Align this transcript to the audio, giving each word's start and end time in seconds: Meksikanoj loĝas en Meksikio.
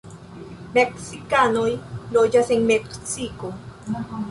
Meksikanoj 0.77 1.67
loĝas 2.17 2.51
en 2.57 2.67
Meksikio. 2.73 3.55